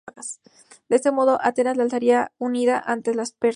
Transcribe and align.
De 0.89 0.95
ese 0.95 1.11
modo, 1.11 1.39
Atenas 1.43 1.75
se 1.75 1.83
alzaría 1.83 2.31
unida 2.39 2.79
ante 2.85 3.13
los 3.13 3.33
persas. 3.33 3.49